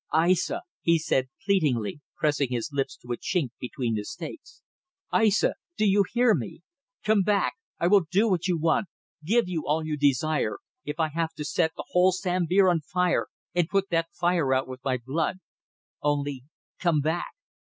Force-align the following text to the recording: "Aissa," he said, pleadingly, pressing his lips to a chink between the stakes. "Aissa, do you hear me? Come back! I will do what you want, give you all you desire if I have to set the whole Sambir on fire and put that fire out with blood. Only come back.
"Aissa," 0.11 0.63
he 0.81 0.97
said, 0.97 1.29
pleadingly, 1.45 2.01
pressing 2.17 2.47
his 2.49 2.71
lips 2.73 2.97
to 2.97 3.11
a 3.11 3.17
chink 3.17 3.51
between 3.59 3.93
the 3.93 4.03
stakes. 4.03 4.63
"Aissa, 5.13 5.53
do 5.77 5.85
you 5.85 6.03
hear 6.11 6.33
me? 6.33 6.61
Come 7.03 7.21
back! 7.21 7.53
I 7.79 7.85
will 7.85 8.07
do 8.09 8.27
what 8.27 8.47
you 8.47 8.57
want, 8.57 8.87
give 9.23 9.47
you 9.47 9.63
all 9.67 9.85
you 9.85 9.95
desire 9.97 10.57
if 10.85 10.99
I 10.99 11.09
have 11.09 11.35
to 11.35 11.45
set 11.45 11.73
the 11.75 11.85
whole 11.91 12.11
Sambir 12.13 12.67
on 12.67 12.81
fire 12.81 13.27
and 13.53 13.69
put 13.69 13.89
that 13.91 14.09
fire 14.19 14.55
out 14.55 14.67
with 14.67 14.81
blood. 15.05 15.37
Only 16.01 16.45
come 16.79 17.01
back. 17.01 17.33